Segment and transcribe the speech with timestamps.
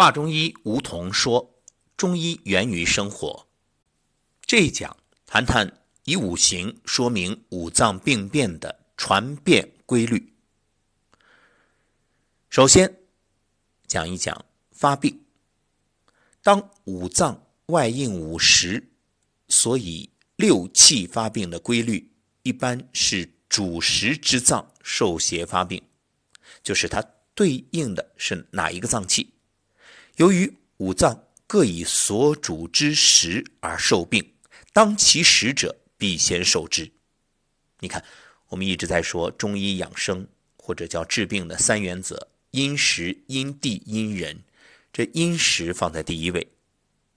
[0.00, 1.60] 华中医吴桐说
[1.94, 3.46] ：“中医源于生活。”
[4.40, 4.96] 这一讲
[5.26, 10.32] 谈谈以五行说明五脏病变的传变规律。
[12.48, 12.96] 首先
[13.86, 15.20] 讲一讲发病。
[16.42, 18.82] 当五脏外应五时，
[19.48, 22.10] 所以六气发病的规律，
[22.42, 25.82] 一般是主食之脏受邪发病，
[26.62, 27.04] 就是它
[27.34, 29.34] 对应的是哪一个脏器。
[30.16, 34.34] 由于五脏各以所主之时而受病，
[34.72, 36.90] 当其时者必先受之。
[37.80, 38.04] 你看，
[38.48, 44.42] 我们一直在说中医养生或者叫治病的三原则：因时、因地、因人。
[44.92, 46.48] 这因时放在第一位，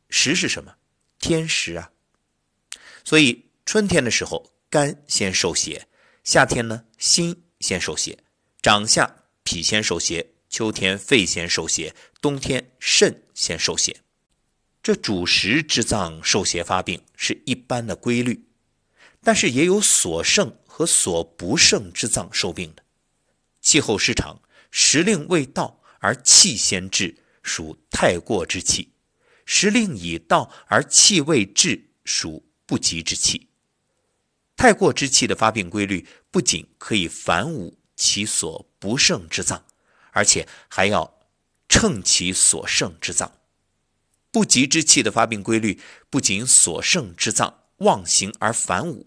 [0.09, 0.75] 时是什么？
[1.17, 1.91] 天时啊。
[3.03, 5.81] 所以春天的时候，肝先受邪；
[6.23, 8.15] 夏天呢，心先受邪；
[8.61, 10.32] 长夏脾先受邪。
[10.53, 14.01] 秋天肺先受邪，冬天肾先受邪，
[14.83, 18.45] 这主食之脏受邪发病是一般的规律，
[19.23, 22.83] 但是也有所胜和所不胜之脏受病的。
[23.61, 28.89] 气候失常，时令未到而气先至，属太过之气；
[29.47, 33.49] 时令已到而气未至，属不及之气。
[34.55, 39.65] 太过之气的发病规律，不仅可以反侮其所不胜之脏。
[40.13, 41.19] 而且还要
[41.67, 43.39] 乘其所胜之脏，
[44.31, 49.05] 不吉之气的发病规律，不仅所胜之脏妄行而反侮，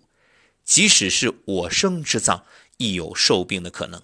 [0.64, 2.44] 即使是我生之脏，
[2.77, 4.02] 亦有受病的可能。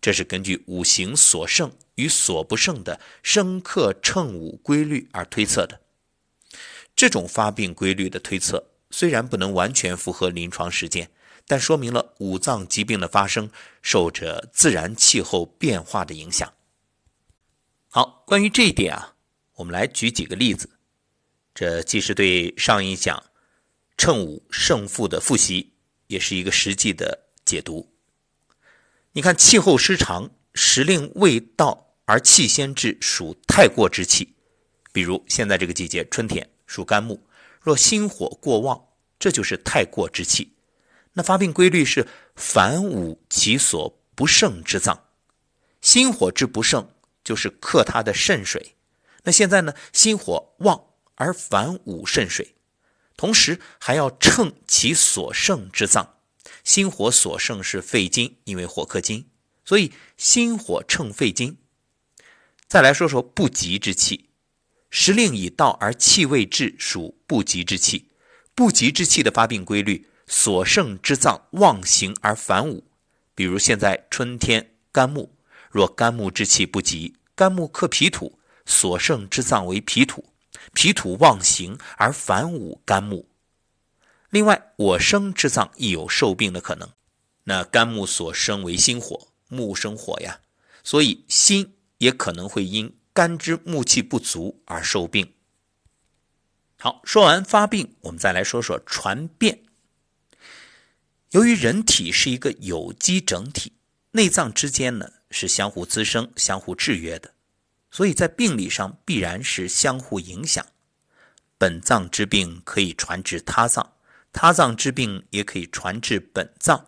[0.00, 5.80] 这是根据五行所胜与所不胜的生克乘侮规律而推测的。
[6.96, 11.10] 这种发病规律的推测，虽然不能完全符合临床实践。
[11.50, 13.50] 但说明了五脏疾病的发生
[13.82, 16.54] 受着自然气候变化的影响。
[17.88, 19.16] 好，关于这一点啊，
[19.56, 20.70] 我们来举几个例子，
[21.52, 23.20] 这既是对上一讲
[23.98, 25.72] 乘五胜负的复习，
[26.06, 27.92] 也是一个实际的解读。
[29.10, 34.36] 你看，气候失常，时令未到而气先至，属太过之气。
[34.92, 37.20] 比如现在这个季节，春天属肝木，
[37.60, 38.80] 若心火过旺，
[39.18, 40.54] 这就是太过之气。
[41.14, 42.06] 那发病规律是
[42.36, 45.08] 反侮其所不胜之脏，
[45.80, 46.92] 心火之不胜
[47.24, 48.76] 就是克它的肾水。
[49.24, 50.84] 那现在呢，心火旺
[51.16, 52.54] 而反侮肾水，
[53.16, 56.16] 同时还要乘其所胜之脏。
[56.64, 59.28] 心火所胜是肺经，因为火克金，
[59.64, 61.56] 所以心火乘肺经。
[62.68, 64.30] 再来说说不吉之气，
[64.90, 68.10] 时令已到而气未至，属不吉之气。
[68.54, 70.09] 不吉之气的发病规律。
[70.32, 72.80] 所胜之脏妄行而反侮，
[73.34, 75.34] 比如现在春天肝木，
[75.72, 80.24] 若肝木之气不及，肝木克脾土，所胜之脏为脾土，
[80.72, 83.28] 脾土妄行而反侮肝木。
[84.30, 86.88] 另外，我生之脏亦有受病的可能。
[87.42, 90.38] 那肝木所生为心火，木生火呀，
[90.84, 95.34] 所以心也可能会因肝之木气不足而受病。
[96.78, 99.64] 好，说完发病，我们再来说说传变。
[101.30, 103.72] 由于人体是一个有机整体，
[104.10, 107.32] 内脏之间呢是相互滋生、相互制约的，
[107.88, 110.66] 所以在病理上必然是相互影响。
[111.56, 113.92] 本脏之病可以传至他脏，
[114.32, 116.84] 他脏之病也可以传至本脏。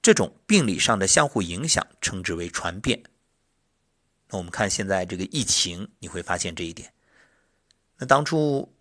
[0.00, 3.02] 这种病理上的相互影响称之为传变。
[4.30, 6.90] 那我们看现在这个疫情，你会发现这一点。
[7.98, 8.72] 那当初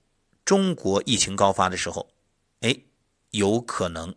[0.45, 2.09] 中国疫情高发的时候，
[2.61, 2.73] 哎，
[3.31, 4.15] 有可能。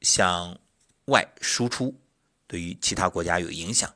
[0.00, 0.58] 向
[1.06, 1.94] 外输出，
[2.46, 3.94] 对于其他国家有影响。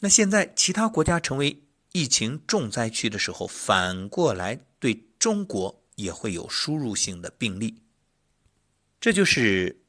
[0.00, 1.62] 那现在其他国家成为
[1.92, 7.82] 疫情重灾区的时候，反过来对中国也会有输入性的病例。
[9.00, 9.80] 这就是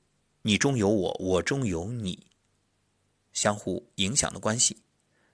[0.44, 2.28] 你中有我，我中有你，
[3.34, 4.78] 相互影响的关系。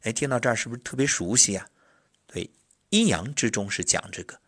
[0.02, 1.70] 哎，听到这儿是不是特别熟悉呀？
[2.26, 2.50] 对，
[2.90, 4.40] 阴阳之中是讲这个，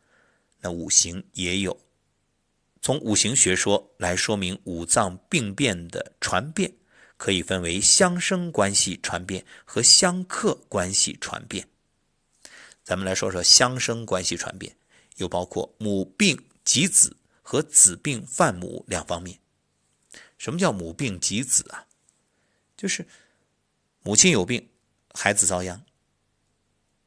[0.59, 1.84] 那五行也有。
[2.85, 6.71] 从五行学说来说明五脏病变的传变，
[7.17, 11.67] 可以分为相生关系传变和相克关系传变。
[12.83, 14.77] 咱们来说说相生关系传变，
[15.15, 19.39] 又包括母病及子和子病犯母两方面。
[20.37, 21.87] 什么叫母病及子啊？
[22.77, 23.07] 就是
[24.03, 24.69] 母亲有病，
[25.15, 25.83] 孩子遭殃。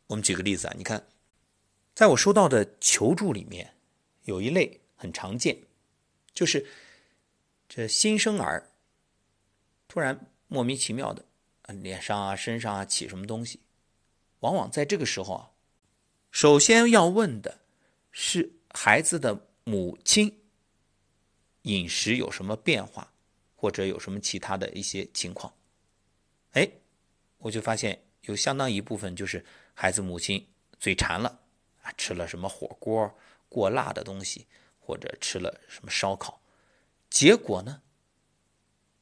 [0.08, 1.06] 我们举个例子啊，你看，
[1.94, 3.76] 在我收到的求助里面，
[4.25, 5.56] 有一类很常见。
[6.38, 6.64] 就是
[7.69, 8.70] 这新生儿
[9.88, 11.25] 突然莫名其妙的
[11.82, 13.58] 脸上啊、身上啊起什么东西，
[14.38, 15.50] 往往在这个时候啊，
[16.31, 17.58] 首先要问的
[18.12, 20.32] 是孩子的母亲
[21.62, 23.12] 饮食有什么变化，
[23.56, 25.52] 或者有什么其他的一些情况。
[26.52, 26.70] 哎，
[27.38, 29.44] 我就发现有相当一部分就是
[29.75, 30.46] 孩子母亲
[30.79, 31.40] 嘴馋了
[31.82, 33.12] 啊，吃了什么火锅
[33.49, 34.46] 过辣的东西，
[34.88, 36.40] 或者吃了什么烧烤，
[37.11, 37.82] 结果呢，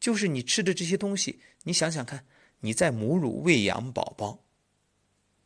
[0.01, 2.27] 就是你吃的这些东西，你想想看，
[2.59, 4.45] 你在母乳喂养宝宝，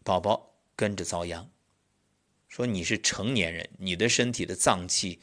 [0.02, 1.50] 宝宝跟着遭殃。
[2.48, 5.20] 说你是成年人，你的身体的脏器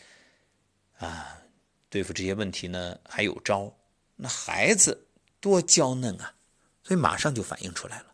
[1.00, 1.42] 啊，
[1.90, 3.75] 对付这些问题呢还有招，
[4.16, 5.08] 那孩子
[5.40, 6.36] 多娇嫩啊！
[6.84, 8.14] 所以马上就反映出来了。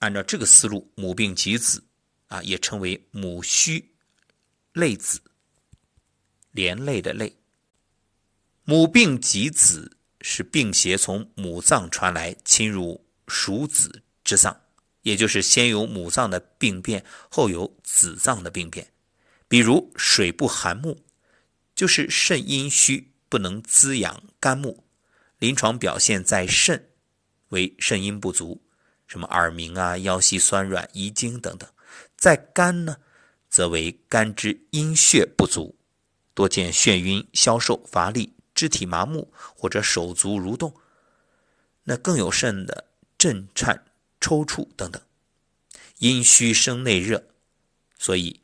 [0.00, 1.84] 按照这个思路，母病及子
[2.26, 3.94] 啊，也称为母虚
[4.72, 5.22] 累子，
[6.54, 7.36] 连累的累。
[8.64, 14.58] 母病及子是病邪从母脏传来，侵入属子之脏，
[15.02, 18.86] 也就是先有母脏的病变，后有子脏的病变。
[19.48, 20.96] 比如水不含木，
[21.74, 24.84] 就是肾阴虚，不能滋养肝木。
[25.38, 26.90] 临床表现在肾。
[27.50, 28.60] 为肾阴不足，
[29.06, 31.68] 什么耳鸣啊、腰膝酸软、遗精等等；
[32.16, 32.96] 在肝呢，
[33.48, 35.76] 则为肝之阴血不足，
[36.34, 40.74] 多见眩晕、消瘦、乏力、肢体麻木或者手足蠕动。
[41.84, 42.86] 那更有甚的
[43.16, 43.84] 震颤、
[44.20, 45.00] 抽搐等等。
[45.98, 47.24] 阴虚生内热，
[47.98, 48.40] 所以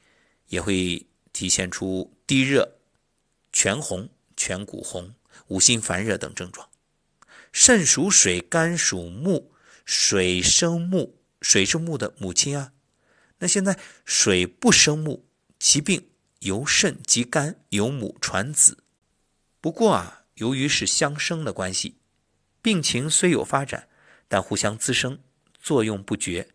[0.49, 2.77] 也会体现出低热、
[3.53, 5.15] 全红、颧骨红、
[5.49, 6.69] 五心烦热等症状。
[7.53, 9.51] 肾属水，肝属木，
[9.85, 12.73] 水生木，水是木的母亲啊。
[13.39, 15.27] 那现在水不生木，
[15.59, 16.10] 其病
[16.41, 18.85] 由肾及肝，由母传子。
[19.61, 21.97] 不过啊，由于是相生的关系，
[22.63, 23.89] 病情虽有发展，
[24.27, 25.19] 但互相滋生，
[25.61, 26.49] 作用不绝，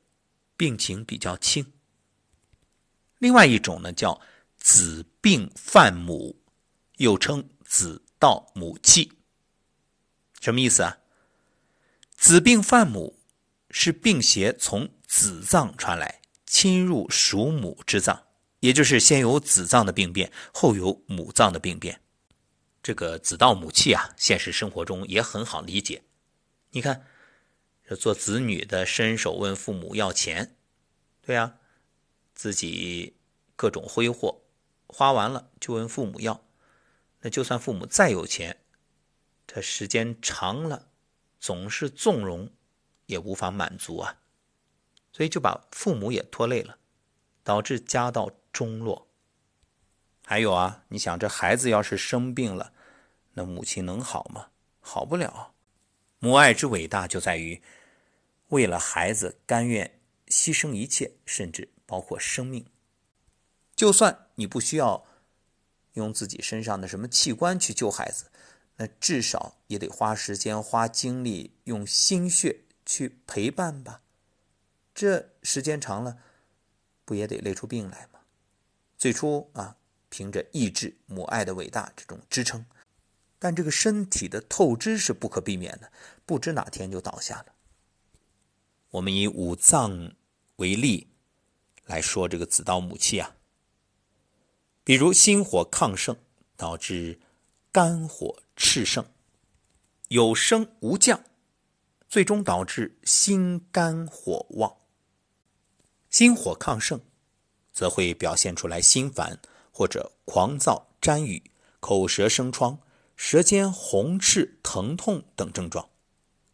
[0.57, 1.71] 病情比较轻。
[3.19, 4.19] 另外一种呢，叫
[4.57, 6.41] 子病犯母，
[6.97, 9.11] 又称子盗母气。
[10.41, 10.97] 什么意思啊？
[12.17, 13.19] 子病犯母
[13.69, 18.24] 是病邪从子脏传来，侵入属母之脏，
[18.65, 22.01] 也就是先有子脏的病变，后有母脏的病变。
[22.81, 26.01] 这个子盗母气啊，现实生活中也很好理解。
[26.71, 27.05] 你看，
[27.87, 30.55] 这做子女的伸手问父母要钱，
[31.21, 31.57] 对呀，
[32.33, 33.15] 自己
[33.55, 34.41] 各种挥霍，
[34.87, 36.43] 花完了就问父母要，
[37.21, 38.61] 那就算父母再有钱。
[39.45, 40.87] 这时间长了，
[41.39, 42.51] 总是纵容，
[43.05, 44.17] 也无法满足啊，
[45.11, 46.79] 所以就把父母也拖累了，
[47.43, 49.05] 导致家道中落。
[50.25, 52.71] 还有啊，你想这孩子要是生病了，
[53.33, 54.47] 那母亲能好吗？
[54.79, 55.51] 好不了。
[56.19, 57.61] 母爱之伟大就在于，
[58.47, 62.65] 为了孩子甘愿牺牲一切，甚至包括生命。
[63.75, 65.05] 就算你不需要
[65.95, 68.31] 用自己身上的什么器官去救孩子。
[68.77, 74.01] 那至少也得花时间、花精力、用心血去陪伴吧。
[74.93, 76.17] 这时间长了，
[77.05, 78.14] 不也得累出病来吗？
[79.05, 79.77] 最初啊，
[80.09, 82.65] 凭着意志、母爱的伟大这种支撑，
[83.37, 85.91] 但这个身体的透支是不可避免的，
[86.25, 87.53] 不知哪天就倒下了。
[88.89, 90.15] 我们以五脏
[90.55, 91.07] 为例
[91.85, 93.35] 来说，这个子盗母气啊，
[94.83, 96.17] 比如心火亢盛，
[96.57, 97.19] 导致
[97.71, 98.41] 肝火。
[98.57, 99.05] 炽盛，
[100.07, 101.23] 有升无降，
[102.07, 104.75] 最终导致心肝火旺。
[106.09, 106.99] 心火亢盛，
[107.75, 109.37] 则会表现出来心烦
[109.69, 111.43] 或者狂躁、沾雨、
[111.81, 112.79] 口舌生疮、
[113.17, 115.89] 舌尖红赤、疼痛等症状；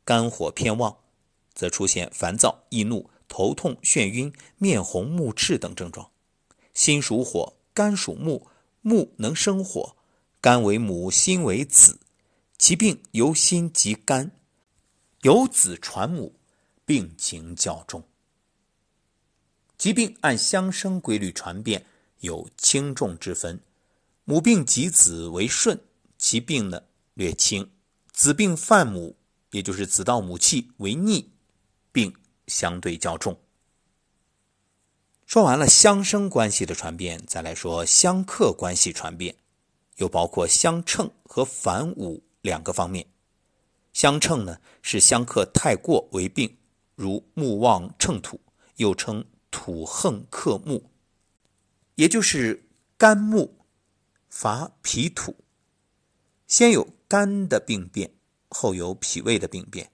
[0.03, 0.97] 肝火偏旺，
[1.53, 6.09] 则出现烦躁、易怒、头痛、眩晕、面红目赤等症状。
[6.73, 8.47] 心属火，肝属木，
[8.81, 9.95] 木能生火。
[10.41, 11.99] 肝为母，心为子，
[12.57, 14.31] 其病由心及肝，
[15.21, 16.33] 由子传母，
[16.83, 18.03] 病情较重。
[19.81, 21.87] 疾病按相生规律传变，
[22.19, 23.59] 有轻重之分。
[24.25, 25.81] 母病及子为顺，
[26.19, 26.83] 其病呢
[27.15, 27.65] 略轻；
[28.11, 29.15] 子病犯母，
[29.49, 31.31] 也就是子盗母气为逆，
[31.91, 33.39] 病相对较重。
[35.25, 39.35] 说完了相生关系的传变，再来说相克关系传变。
[39.97, 43.07] 又包括相称和反侮两个方面。
[43.93, 46.55] 相称呢是相克太过为病，
[46.93, 48.39] 如木旺秤土，
[48.75, 50.89] 又称土横克木，
[51.95, 52.67] 也就是
[52.97, 53.65] 肝木
[54.29, 55.35] 伐脾土，
[56.47, 58.15] 先有肝的病变，
[58.49, 59.91] 后有脾胃的病变。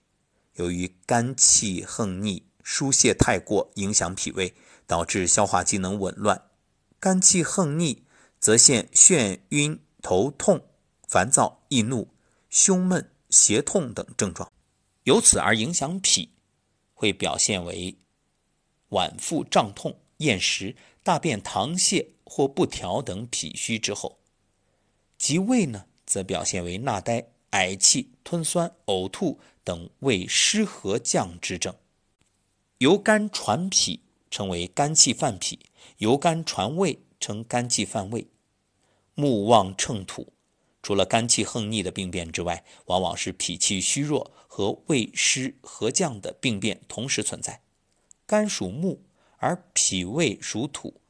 [0.53, 6.37] 由于肝气横逆，疏泄太过，影响脾胃，导致消化机能紊乱；
[6.99, 8.03] 肝气横逆，
[8.39, 10.65] 则现眩晕、头痛、
[11.07, 12.13] 烦躁、易怒、
[12.49, 14.51] 胸闷、胁痛等症状，
[15.03, 16.31] 由此而影响脾，
[16.93, 17.97] 会表现为
[18.89, 24.17] 脘腹胀痛、厌食、大便溏泻或不调等脾虚之后；
[25.17, 27.29] 及胃呢，则表现为纳呆。
[27.51, 31.73] 嗳气、吞酸、呕吐等胃湿和降之症，
[32.79, 35.57] 由肝传脾称为肝气犯脾，
[35.99, 38.27] 由肝传胃称肝气犯胃。
[39.15, 40.33] 目望乘土，
[40.83, 47.61] 除了肝气横逆的病变之外，往往是脾气虚弱和胃湿和降的病变同时存在。
[48.27, 49.01] 肝属木，
[49.37, 51.01] 而脾胃属土，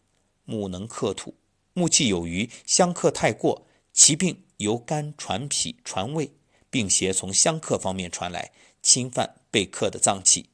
[0.45, 1.33] 木能克土，
[1.73, 4.43] 木气有余，相克太过，其病。
[4.57, 6.31] 由肝传脾传胃，
[6.71, 10.49] 病邪从相克方面传来，侵犯被克的脏器。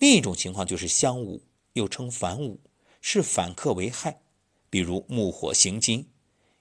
[0.00, 1.42] 另一种情况就是相侮，
[1.74, 2.58] 又称反侮，
[3.00, 4.22] 是反克为害。
[4.68, 6.08] 比如木火行金，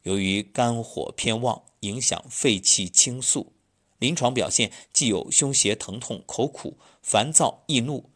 [0.04, 3.52] 由于肝火偏旺，影响肺气清肃，
[3.98, 8.11] 临床表现既有胸胁疼痛、口苦、烦躁、易怒、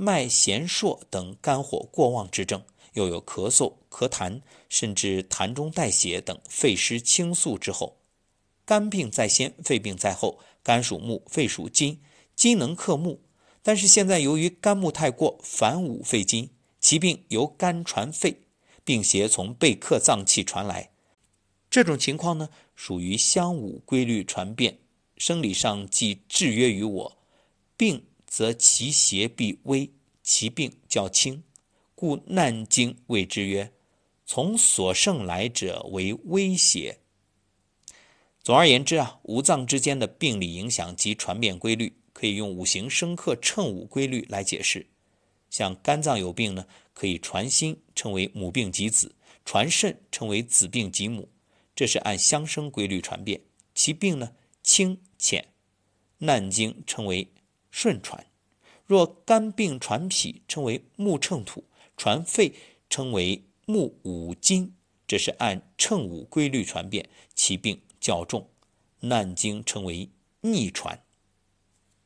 [0.00, 2.62] 脉弦数等肝火过旺之症。
[2.92, 7.98] 又有咳嗽、咳痰，甚至痰中带血等肺湿清肃之后，
[8.64, 10.38] 肝病在先，肺病在后。
[10.62, 12.00] 肝属木，肺属金，
[12.36, 13.20] 金能克木，
[13.62, 18.42] 但是现在由于肝木太过，反五肺金，其病由肝传肺，
[18.84, 20.90] 病邪从被克脏器传来。
[21.68, 24.78] 这种情况呢，属于相五规律传变，
[25.16, 27.18] 生理上既制约于我，
[27.76, 29.90] 病则其邪必微，
[30.22, 31.42] 其病较轻。
[31.96, 33.72] 故《难经》谓之曰
[34.24, 37.00] ：“从所胜来者为威胁。”
[38.40, 44.86] 总而言之啊，五脏之间的病理影响及传变规律，可以用五行生克乘五规律来解释。
[45.50, 49.08] 像肝脏有病呢，可以传心，称为母病及子；
[49.44, 51.28] 传肾，称为子病及母。
[51.74, 53.40] 这是按相生规律传变，
[53.74, 55.42] 其病呢轻浅。
[56.18, 57.28] 《难经》称为
[57.70, 58.26] 顺传。
[58.86, 61.64] 若肝病传脾，称为木乘土。
[61.96, 62.54] 传肺
[62.88, 64.74] 称为木五金，
[65.06, 68.48] 这是按乘五规律传变，其病较重。
[69.00, 70.08] 难经称为
[70.40, 71.02] 逆传。